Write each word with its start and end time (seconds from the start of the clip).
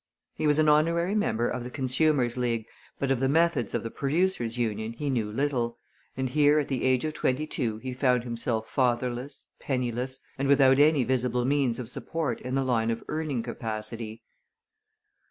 He 0.33 0.47
was 0.47 0.57
an 0.57 0.67
honorary 0.67 1.13
member 1.13 1.47
of 1.47 1.63
the 1.63 1.69
Consumers' 1.69 2.35
League, 2.35 2.65
but 2.97 3.11
of 3.11 3.19
the 3.19 3.29
methods 3.29 3.75
of 3.75 3.83
the 3.83 3.91
Producers' 3.91 4.57
Union 4.57 4.93
he 4.93 5.11
knew 5.11 5.31
little, 5.31 5.77
and 6.17 6.27
here 6.31 6.57
at 6.57 6.69
the 6.69 6.83
age 6.85 7.05
of 7.05 7.13
twenty 7.13 7.45
two 7.45 7.77
he 7.77 7.93
found 7.93 8.23
himself 8.23 8.67
fatherless, 8.67 9.45
penniless, 9.59 10.19
and 10.39 10.47
without 10.47 10.79
any 10.79 11.03
visible 11.03 11.45
means 11.45 11.77
of 11.77 11.87
support 11.87 12.41
in 12.41 12.55
the 12.55 12.63
line 12.63 12.89
of 12.89 13.03
earning 13.09 13.43
capacity. 13.43 14.23